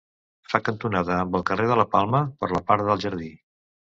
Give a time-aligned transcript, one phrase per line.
[0.53, 3.31] Fa cantonada amb el carrer de la Palma, per la part del jardí.